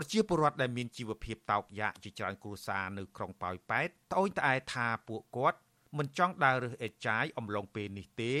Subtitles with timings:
[0.00, 5.58] ប្រជាពលរដ្ឋដែលមានជីវភាពតោកយ៉ាកជាច្រើនគ្រួសារនៅក្រុងប៉ោយប៉ែតត្អូញត្អែថាពួកគាត់
[5.98, 8.32] មិនចង់ដើររើសអេតចាយអំឡុងពេលនេះទេ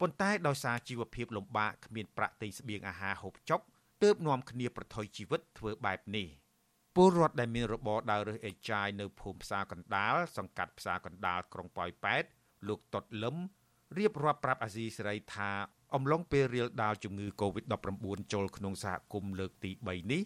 [0.00, 3.60] ប៉ុន្តែដោយសារជីវភាពលំបាកគ្មានប្រាក់ទិញស្បៀងអាហារហូបចុក
[4.02, 6.28] ទើបនាំគ្នាប្រថុយជីវិតធ្វើបែបនេះ
[6.96, 12.24] ពលរដ្ឋដែលមានរបរដើររើសអេតចាយនៅភូមិផ្សារកណ្ដាលសង្កាត់ផ្សារកណ្ដាលក្រុងប៉ោយប៉ែត
[12.68, 13.36] លោកតុតលឹម
[13.96, 15.50] រៀបរាប់ប្រាប់អាស៊ីសេរីថា
[15.94, 20.24] អំឡុងពេលរៀលដាលជំងឺ Covid-19 ចូលក្នុងសហគមន៍លើកទី3នេះ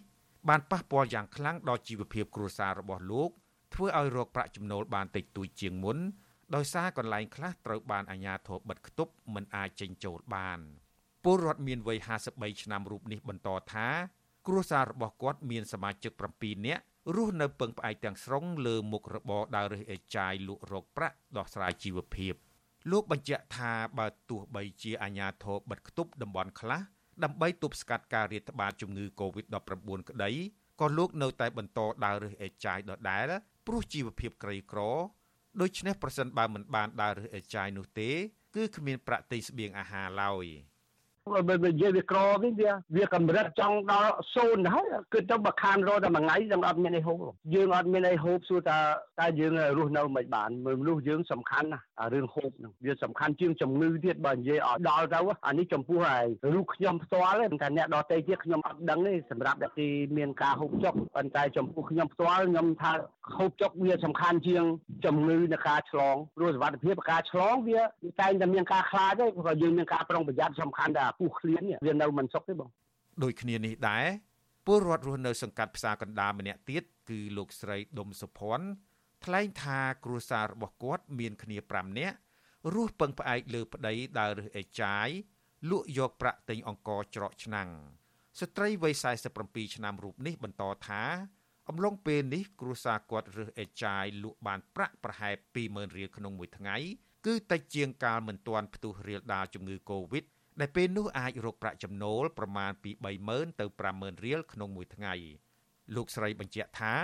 [0.49, 3.31] បានប៉ះពាល់យ៉ាងខ្លាំងដល់ជីវភាពគ្រួសាររបស់លោក
[3.75, 5.99] ធ្វើឲ្យរកប្រាក់ចំណូលបានតិចតួចជាងមុន
[6.55, 10.59] ដោយសារកន្លែងខ្លះត្រូវបានអាជ្ញាធរបិទគប់មិនអាចចេញចូលបាន
[11.25, 11.99] ពលរដ្ឋមានវ័យ
[12.31, 13.89] 53ឆ្នាំរូបនេះបន្តថា
[14.47, 16.83] គ្រួសាររបស់គាត់មានសមាជិក7នាក់
[17.17, 22.35] រស់នៅពឹងផ្អែកទាំងស្រុងលើមុខរបរដើររើសអេចាយលក់រកប្រាក់ដោះស្រាយជីវភាព
[22.91, 26.81] លោកបញ្ជាក់ថាបើទោះបីជាអាជ្ញាធរបិទគប់តំបន់ខ្លះ
[27.25, 30.31] ដើម្បីទប់ស្កាត់ការរាតត្បាតជំងឺ Covid-19 ក្តី
[30.81, 33.31] ក៏លោកនៅតែបន្តដើររើសអេចាយដដែល
[33.67, 34.81] ព្រោះជីវភាពក្រីក្រ
[35.61, 38.11] ដូច្នេះប្រសិនបើមិនបានដើររើសអេចាយនោះទេ
[38.57, 40.68] គឺគ្មានប្រាក់ទិញស្បៀងអាហារឡើយ។បើ
[41.37, 47.19] និយាយវាក្រវិញវាវាកម្រិតចង់ដល់សូន្យហើយគឺទៅបើខានរត់តែមួយថ្ងៃយើងអត់មានអីហូប
[47.55, 48.79] យើងអត់មានអីហូបសួរថា
[49.21, 62.93] តើយើងរស់នៅមិនបានមនុស្សយើងសំខាន់ណាស់រឿងហូបហ្នឹងវាសំខាន់ជាងជំងឺទៀតបើនិយាយឲ្យដល់ទៅអានេះចំពោះហើយរូបខ្ញុំផ្ទាល់ទេតែអ្នកដទៃទៀតខ្ញុំអត់ដឹងទេសម្រាប់អ្នកទីមានការហូបចុកប៉ុន្តែចំពោះខ្ញុំផ្ទាល់ខ្ញុំថា
[63.37, 64.65] ហូបចុកវាសំខាន់ជាង
[65.05, 67.81] ជំងឺនៃការឆ្លងព្រោះសុវត្ថិភាពការឆ្លងវា
[68.21, 72.71] តែងតែមានការខ្លាចទេព្រោះយើងមានការប្រុងប្រយ័ត្នសំខាន់តែពុះឃ្លានវានៅមិនសុខទេបង
[73.23, 74.07] ដូចគ្នានេះដែរ
[74.67, 78.67] ពលរដ្ឋរស់នៅសង្កាត់ផ្សារកណ្ដាលម្នាក់ទៀតគឺលោកស្រីដុំសុភ័ណ្ឌ
[79.25, 82.17] ថ្លែងថាគ្រួសាររបស់គាត់មានគ្នា5នាក់
[82.75, 85.09] រស់ពឹងផ្អែកលើប្តីដើររើសអេចាយ
[85.71, 87.69] លក់យកប្រាក់ទិញអង្ករច្រកឆ្នាំង
[88.41, 88.95] ស្ត្រីវ័យ
[89.35, 91.03] 47ឆ្នាំរូបនេះបន្តថា
[91.69, 95.35] អំឡុងពេលនេះគ្រួសារគាត់រើសអេចាយលក់បានប្រាក់ប្រហែល
[95.67, 96.77] 20000រៀលក្នុងមួយថ្ងៃ
[97.27, 102.91] គឺតិចជាងកាលមិនទាន់ផ្ទុះរាលដាលជំងឺ Covid ដែ លពេលនោះអាចរកប្រាក់ចំណូលប្រមាណពី
[103.27, 103.65] 30000ទៅ
[103.95, 105.15] 50000រៀលក្នុងមួយថ្ងៃ
[105.95, 106.95] លោកស្រីបញ្ជាក់ថា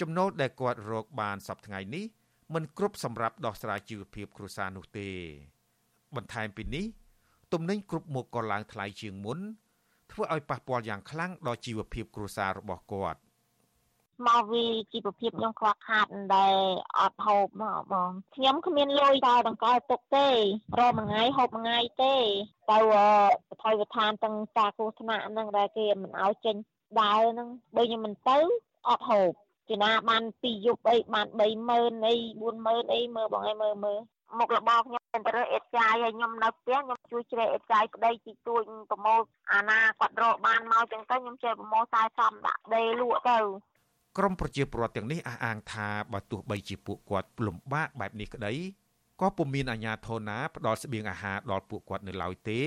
[0.00, 2.04] ចំណូលដែលគាត់រកបានសប្តាហ៍ថ្ងៃនេះ
[2.54, 5.08] មិនគ្រប់សម្រាប់ដោះស្រាយជីវភាពគ្រួសារនោះទេ
[6.16, 6.86] បន្ថែមពីនេះ
[7.52, 9.38] ទំនិញគ្រប់មុខក៏ឡើងថ្លៃជាងមុន
[10.12, 13.20] ធ្វើឲ្យប៉ះពាល់យ៉ាងខ្លាំងដល់ជីវភាពគ្រួសាររបស់គាត់
[14.26, 16.06] មកវាជីវភាពខ្ញុំខ្វះខាត
[16.36, 16.56] ដែល
[16.98, 20.28] អត់ហូបមកបងខ្ញុំគ្មានលុយតែដង្កល់ទុកទេ
[20.78, 22.14] រកមួយថ្ងៃហូបមួយថ្ងៃទេ
[22.70, 22.78] ទៅ
[23.50, 26.56] បថុយបឋានទាំងតាគ្រោះថ្នាក់ហ្នឹងដែលគេមិនឲ្យចេញ
[27.00, 28.38] ដើរហ្នឹងបើខ្ញុំមិនទៅ
[28.88, 29.30] អត់ហូប
[29.68, 32.14] ជាណាបានពីយប់អីបាន30000អី
[32.52, 34.00] 40000អីមើលបងអីមើលមើល
[34.38, 39.20] មុខរបរខ្ញុំទៅរើអេតចាយហើយខ្ញុំនៅផ្ទះខ្ញុំជួយជ្រែកអេតចាយប្តីជីទួចប្រមូល
[39.52, 43.38] អាណាគាត់រកបានមកចឹងទៅខ្ញុំចេះប្រមូលខ្សែសំដាក់ដេលក់ទៅ
[44.18, 48.54] ក្រមប្រជាពលរដ្ឋទាំងនេះអះអាងថាបើទោះបីជាពួកគាត់លំបាកបែបនេះក្តី
[49.20, 52.60] ក៏ពុំមានអាជ្ញាធរណាផ្ដល់ស្បៀងអាហារដល់ពួកគាត់នៅឡើយទេ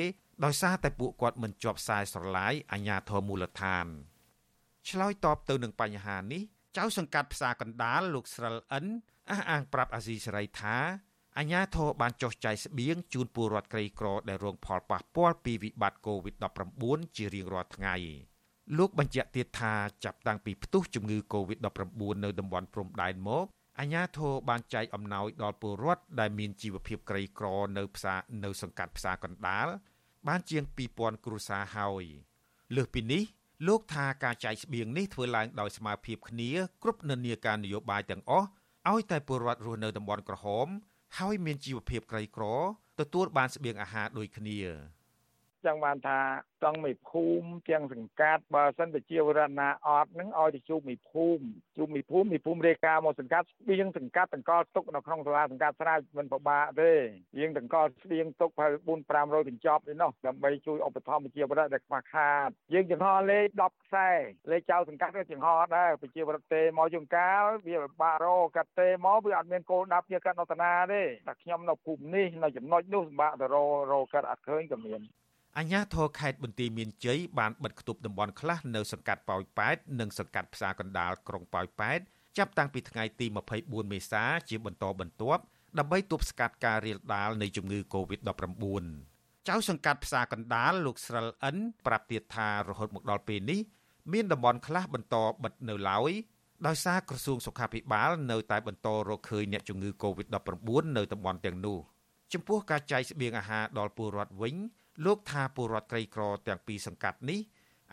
[0.45, 3.85] ដោយសារតែពួកគាត់មិនជាប់ខ្សែស្រឡាយអាជ្ញាធរមូលដ្ឋាន
[4.89, 6.41] ឆ្លើយតបទៅនឹងបញ្ហានេះ
[6.77, 8.85] ចៅសង្កាត់ផ្សារកណ្ដាលលោកស្រិលអិន
[9.31, 10.77] អះអាងប្រាប់អាស៊ីសេរីថា
[11.37, 17.95] អាញាធរបានចុះចាយស្បៀងជូនពលរដ្ឋក្រីក្រដែលរងផលប៉ះពាល់ពីវិបត្តិ COVID-19 ជារៀងរាល់ថ្ងៃ
[18.77, 19.73] លោកបញ្ជាក់ទៀតថា
[20.05, 23.45] ចាប់តាំងពីផ្ទុះជំងឺ COVID-19 នៅតំបន់ព្រំដែនមក
[23.79, 29.67] អាញាធរបានចែកអំណោយដល់ពលរដ្ឋដែលមានជីវភាពក្រីក្រនៅផ្សារនៅសង្កាត់ផ្សារកណ្ដាល
[30.27, 30.63] បានជាង
[30.95, 32.03] 2000គ្រួសារហើយ
[32.75, 33.23] លើសពីនេះ
[33.67, 36.51] លោកថាការចែកស្បៀងនេះធ្វើឡើងដោយស្មារតីគ្នា
[36.83, 38.47] គ្រប់និន្នាការនយោបាយទាំងអស់
[38.91, 40.67] ឲ្យតែពលរដ្ឋរស់នៅតំបន់ក្រហម
[41.17, 42.43] ហើយមានជីវភាពក្រីក្រ
[42.99, 44.59] ទទួលបានស្បៀងអាហារដូចគ្នា
[45.65, 46.19] ចឹងបានថា
[46.63, 51.43] តង់មេភូមិទាំងសង្កាត់បើសិនទៅជាវរណាអត់នឹងឲ្យទៅជួបមេភូមិ
[51.77, 56.91] ជួបមេភូមិមេភូមិរាយការណ៍មកសង្កាត់ស្បៀងសង្កាត់ទាំងកលទុកនៅក្នុងសាលាសង្កាត់ស្រាវមិនពិបាកទេ
[57.39, 64.09] យើងទាំងកលស្បៀងទុកប្រហែល4 500កញ្ចប់ទេនោះដើម្បីជួយឧបត្ថម្ភប្រជាពលរដ្ឋដែលខ្វះខាតយើងចង្ហលេខ10ខ្សែ
[64.51, 65.47] លេខចៅសង្កាត់ក៏ចង្ហ
[65.77, 73.55] ដែរប្រជាពលរដ្ឋទេមកជុំកាលវាពិបាករកាត់ទេមកវាអត់មានគោលដៅជាកាត់នតនាទេតែខ្ញុំនៅភូមិនេះនៅចំណុចនោះសម្បាក់ទៅរ
[73.91, 75.01] រកាត់អត់ឃើញក៏មាន
[75.59, 81.99] អាជ្ញាធរខេត្តបន្ទាយមានជ័យបានបិទគប់តំបន់ខ្លះនៅសង្កាត់ប៉ោយប៉ែតនិងសង្កាត់ផ្សារកណ្ដាលក្រុងប៉ោយប៉ែត
[82.37, 83.25] ចាប់តាំងពីថ្ងៃទី
[83.59, 85.41] 24មេសាជាបន្តបន្ទាប់
[85.79, 88.65] ដើម្បីទប់ស្កាត់ការរាលដាលនៃជំងឺ Covid-19
[89.49, 93.59] ចៅសង្កាត់ផ្សារកណ្ដាលលោកស្រិលអិនប្រាប់ទៀតថារហូតមកដល់ពេលនេះ
[94.13, 96.11] មានតំបន់ខ្លះបន្តបិទនៅឡើយ
[96.67, 101.77] ដោយសារក្រសួងសុខាភិបាលនៅតែបន្តរកឃើញអ្នកជំងឺ Covid-19 នៅតំបន់ទាំងនោះ
[102.33, 104.55] ចំពោះការចែកស្បៀងអាហារដល់ពលរដ្ឋវិញ
[105.03, 107.39] លោកថាពលរដ្ឋក្រីក្រទាំងពីរសង្កាត់នេះ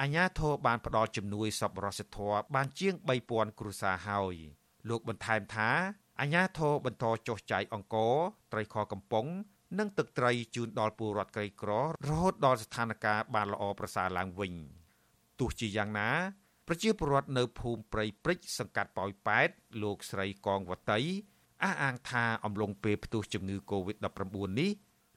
[0.00, 2.94] អាជ្ញាធរបានផ្ដល់ជំនួយសប្បុរសធម៌បានជាង
[3.28, 4.34] 3000គ្រួសារហើយ
[4.88, 5.70] លោកបន្ថែមថា
[6.20, 8.16] អាជ្ញាធរបន្តចុះចាយអង្គរ
[8.52, 9.26] ត្រីខកំប៉ុង
[9.78, 11.70] និងទឹកត្រីជូនដល់ពលរដ្ឋក្រីក្រ
[12.10, 14.52] រហូតដល់ស្ថានភាពបានល្អប្រសើរឡើងវិញ
[15.40, 16.10] ទោះជាយ៉ាងណា
[16.66, 19.49] ប្រជាពលរដ្ឋនៅភូមិព្រៃព្រិចសង្កាត់ប៉ោយប៉ែត
[19.82, 21.00] លោកស្រីកងវតី
[21.62, 24.70] អះអាងថាអំឡុងពេលផ្ទុះជំងឺ Covid-19 នេះ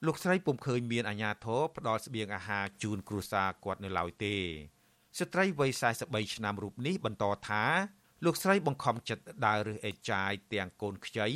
[0.06, 4.36] លោកស្រីពុំឃើញមានអាជ្ញាធរផ្ដល់ស្បៀងអាហារជូនគ្រួសារគាត់នៅឡើយទេ
[5.18, 5.70] ស្ត្រីវ័យ
[6.02, 7.64] 43ឆ្នាំរូបនេះបន្តថា
[8.24, 11.28] លោកស្រីបង្ខំចិត្តដើររើសអេចាយទាំងកូនខ្ចី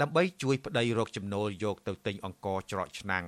[0.00, 3.26] ដើម្បីជួយប្តីរកចំណូលយកទៅទិញអង្ករច្រកឆ្នាំង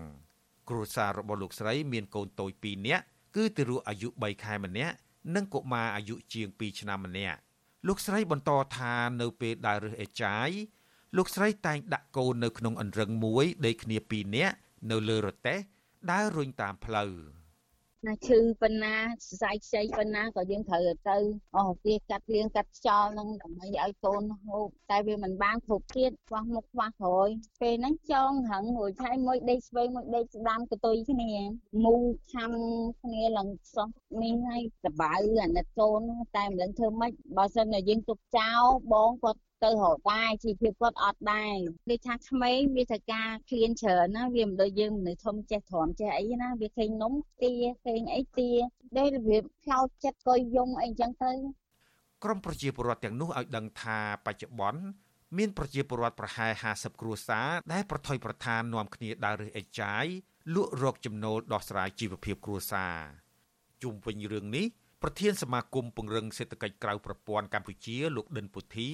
[0.69, 3.05] គ្រួសាររបស់លោកស្រីមានកូនតូច2នាក់
[3.37, 4.95] គឺទារកអាយុ3ខែម្នាក់
[5.35, 7.39] និងកុមារអាយុជាង2ឆ្នាំម្នាក់
[7.87, 10.49] លោកស្រីបន្តថានៅពេលដើររើសអេចាយ
[11.17, 14.57] លោកស្រីតែងដាក់កូននៅក្នុងអន្រឹងមួយដេកគ្នា2នាក់
[14.91, 15.59] នៅលើរទេះ
[16.11, 17.11] ដើររុញតាមផ្លូវ
[18.07, 18.95] ណាឈឺប៉ុណ្ណា
[19.27, 21.17] សរសៃខ្ចីប៉ុណ្ណាក៏យើងត្រូវទៅ
[21.57, 27.29] អស់វាកាត់លៀងកាត់ខ្យល់នឹងដើម្បីឲ្យកូនហូបតែវាមិនបានគ្រប់ទៀតខ្វះមុខខ្វះក្រោយ
[27.61, 31.33] ពេលហ្នឹងចងហឹងមួយឆៃមួយដេកស្វែងមួយដេកស្ដាំកតុយគ្នា
[31.85, 31.97] មូ
[32.33, 32.53] ខំ
[33.03, 33.89] គ្នាឡើងសោះ
[34.23, 36.01] នេះហើយតបៅអាណិតកូន
[36.37, 41.57] តែមិនដឹងធ្វើម៉េចបើសិនតែយើងទុកចោលបងគាត់ ទៅរកដែរជីវភាពគាត់អត់ដែរ
[41.91, 47.53] ដូចថាក្មេងវាត្រូវការឃ្លានច្រើនណាវាមិនដូចយើងមនុស្សធំចេះទ្រាំចេះអីណាវាឃើញនំទា
[47.85, 48.51] ឃើញអីទា
[48.99, 51.33] ដែលរបៀបផ្លោតចិត្តក៏យំអីចឹងទៅ
[52.25, 54.83] ក្រមប្រជាពលរដ្ឋទាំងនោះឲ្យដឹងថាបច្ចុប្បន្ន
[55.39, 60.05] មានប្រជាពលរដ្ឋប្រហែល50គ្រួសារដែលប្រថុយប្រឋាននាំគ្នាដើររើសអេចាយ
[60.55, 62.97] លក់រកចំណូលដោះស្រាយជីវភាពគ្រួសារ
[63.83, 64.67] ជុំវិញរឿងនេះ
[65.03, 68.91] ប្រធានសមាគមពង្រឹងសេដ្ឋកិច្ចក្រៅប្រព័ន្ធកម្ពុជាលោកដិនពុទ្ធី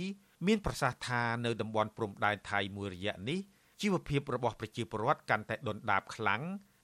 [0.46, 3.38] មានប្រសាសន៍ថានៅតំបន់ព្រំដែនថៃមួយរយៈនេះ
[3.80, 6.42] ជីវភាពរបស់ប្រជាពលរដ្ឋកាន់តែដុនដាបខ្លាំង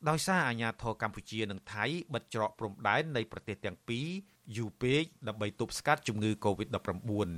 [0.09, 4.07] ដោយសារអាញាធរកម្ពុជានិងថៃបិទច្រកព្រំដែននៃប្រទេសទាំងពីរ
[4.57, 7.31] យូរពេកដើម្បីទប់ស្កាត់ជំងឺ Covid-19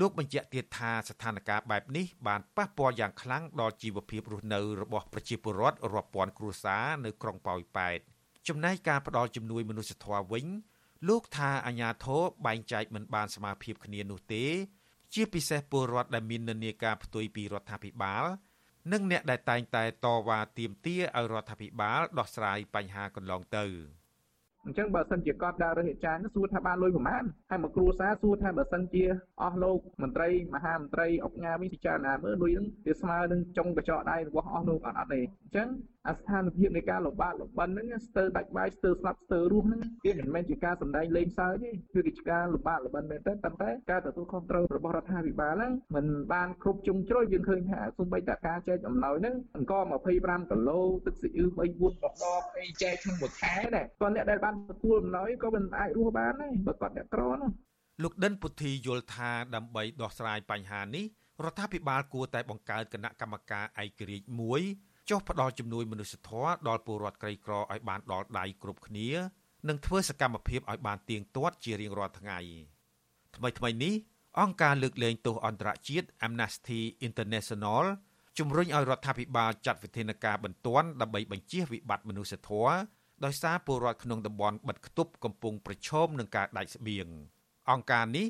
[0.00, 7.98] លោកបញ្ជាក់ទៀតថាស្ថានភាពបែបនេះបានប៉ះពាល់យ៉ាងខ្លាំងដល់ជីវភាពរស់នៅរបស់ប្រជាពលរដ្ឋរាប់ពាន់គ្រួសារនៅក្រុងប៉ោយប៉ែត
[8.48, 10.46] ចំណែកការផ្ដល់ជំនួយមនុស្សធម៌វិញ
[11.08, 14.44] លោកថាអាញាធរបែងចែកមិនបានសមាភិបគ្នានោះទេ
[15.14, 18.24] ជាពិសេសពលរដ្ឋដែលមាននិន្នាការផ្ទុយពីរដ្ឋាភិបាល
[18.92, 23.66] និងអ្នកដែលតែងតែតវ៉ាទាមទារឲ្យរដ្ឋាភិបាលដោះស្រាយបញ្ហាកន្លងទៅ។
[24.66, 29.04] អញ្ចឹងបើសិនជាគាត់ដើររើសអាចារ្យនោះសួរថាបានលុយប្រមាណហើយមកគ្រួសារសួរថាបើសិនជា
[29.42, 35.68] អស់លោកមន្ត្រីមហាមន្ត្រីអង្គការវិញពិចារណាមើលលុយនឹងវាស្មើនឹងចុងកញ្ចក់ដៃរបស់អស់លោកអត់អត់ទេអញ្ចឹង
[36.08, 49.72] អាស្ថានភាពនៃការលំបាកលំបិនហ្នឹងស្ទើរដាច់បាយស្ទើរស្លាប់ស្ទើររស់ហ្នឹងវាមិនមែនជាការសម្ដែងលេងសើចទេគឺកិច្ចការលំបាកលំបិនមែនទេប៉ុន្តែការទទួលខុសត្រូវរបស់រដ្ឋាភិបាលហ្នឹងมันបានគ្រប់ជុំជ្រោយយើងឃើញថាសូម្បីតែការចែកអំណោយហ្នឹងអង្គ
[50.10, 57.50] 25គីឡូទឹកស៊ីអ៊ឺ3 4ដបដបអីចែកក្នុងមួយខែដែរគាត់អ្នកដែលបានទទួលអំណោយក៏មិនអាចរស់បានដែរបើគាត់អ្នកក្រនោះ
[58.02, 61.04] លោកដិនពុទ្ធីយល់ថាដើម្បីដោះស្រាយបញ្ហានេះ
[61.44, 64.60] រដ្ឋាភិបាលគួរតែបង្កើតគណៈកម្មការឯករាជ្យមួយ
[65.10, 69.08] ចុះផ្ដល់ជំនួយមនុស្សធម៌ដល់ពលរដ្ឋក្រីក្រឲ្យបានដល់ដៃគ្រប់គ្នា
[69.68, 72.38] និងធ្វើសកម្មភាពឲ្យបានទៀងទាត់ជារៀងរាល់ថ្ងៃ
[73.36, 73.94] ថ្មីថ្មីនេះ
[74.40, 77.84] អង្គការលើកលែងទោសអន្តរជាតិ Amnesty International
[78.38, 82.74] ជំរុញឲ្យរដ្ឋាភិបាលចាត់វិធានការបន្ទាន់ដើម្បីបញ្ជៀសវិបត្តិមនុស្សធម៌
[83.24, 87.08] ដោយសារពលរដ្ឋក្នុងតំបន់បិទគប់កំពុងប្រឈមនឹងការដាច់ស្បៀង
[87.70, 88.26] អង្គការនេះ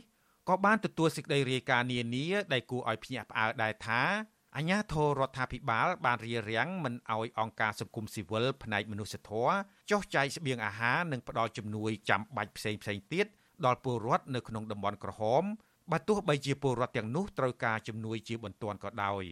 [0.49, 4.03] ក៏បានទទួលសេចក្តីរាយការណ៍នានាដែលគួរឲ្យភ្ញាក់ផ្អើលដែរថា
[4.57, 9.55] អាញាធររដ្ឋាភិបាលបានរៀបរៀងមិនអោយអង្គការសង្គមស៊ីវិលផ្នែកមនុស្សធម៌
[9.91, 13.27] ចុះចែកស្បៀងអាហារនិងផ្ដល់ជំនួយចាំបាច់ផ្សេងផ្សេងទៀត
[13.65, 15.45] ដល់ពលរដ្ឋនៅក្នុងតំបន់ក្រហម
[15.91, 19.25] បើទោះបីជាពលរដ្ឋទាំងនោះត្រូវការជំនួយជាបន្ទាន់ក៏ដោយ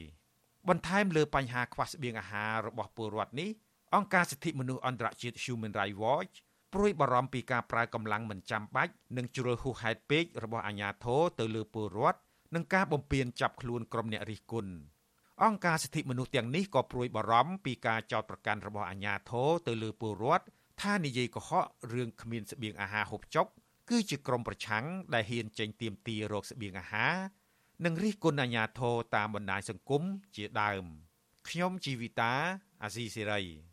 [0.68, 3.50] បន្ថែមលើបញ្ហាខ្វះស្បៀងអាហាររបស់ពលរដ្ឋនេះ
[3.94, 6.34] អង្គការសិទ្ធិមនុស្សអន្តរជាតិ Human Rights Watch
[6.74, 12.18] ព្រួយបារម្ភពីការប្រើកម្លាំងមិនចាំបាច់និងជ្រុលហួសហេតុពេករបស់អាជ្ញាធរទៅលើពលរដ្ឋ
[12.54, 14.72] និងការបំពានចាប់ខ្លួនក្រុមអ្នករិះគន់
[15.44, 20.44] អង្គការសិទ្ធិមនុស្សទាំងនេះក៏ព្រួយបារម្ភពីការចោទប្រកាន់របស់អាជ្ញាធរទៅលើពលរដ្ឋ
[20.82, 23.46] ថានិយាយកុហករឿងគ្មានស្បៀងអាហារហូបចុក
[23.90, 27.14] គឺជាក្រុមប្រឆាំងដែលហ៊ានចេញទៀមទារកស្បៀងអាហារ
[27.84, 30.02] និងរិះគន់អាជ្ញាធរតាមបណ្ដាញសង្គម
[30.36, 30.84] ជាដើម
[31.48, 32.32] ខ្ញុំជីវិតា
[32.82, 33.67] អាស៊ីសេរី